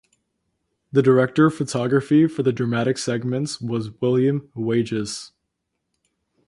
The 0.91 1.03
director 1.03 1.45
of 1.45 1.53
photography 1.53 2.25
for 2.25 2.41
the 2.41 2.51
dramatic 2.51 2.97
segments 2.97 3.61
was 3.61 3.91
William 4.01 4.49
Wages. 4.55 5.31